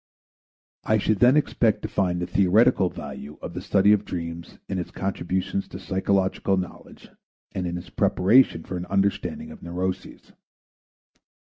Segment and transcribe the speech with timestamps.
[0.83, 4.79] I should then expect to find the theoretical value of the study of dreams in
[4.79, 7.09] its contribution to psychological knowledge
[7.51, 10.31] and in its preparation for an understanding of neuroses.